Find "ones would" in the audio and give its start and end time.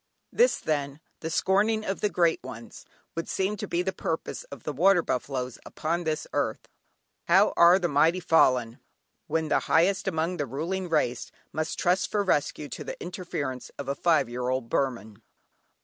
2.43-3.29